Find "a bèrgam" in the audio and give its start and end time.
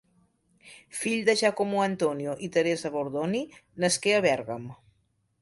4.19-4.67